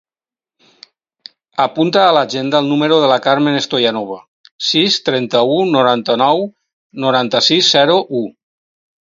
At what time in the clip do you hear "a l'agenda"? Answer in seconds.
2.05-2.61